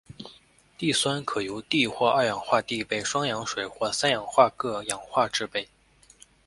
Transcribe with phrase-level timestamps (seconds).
[0.79, 5.67] 碲酸可由碲或二氧化碲被双氧水或三氧化铬氧化制备。